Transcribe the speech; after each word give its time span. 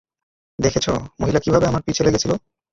দেখেছ, 0.59 0.85
মহিলা 1.21 1.39
কীভাবে 1.39 1.65
আমার 1.67 1.81
পিছে 1.81 2.05
লেগেছিল? 2.05 2.31